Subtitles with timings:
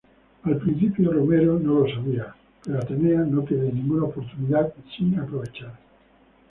[0.45, 2.33] Al principio, Romero no lo sabía,
[2.65, 5.73] pero Atenea no pierde ninguna oportunidad sin aprovechar.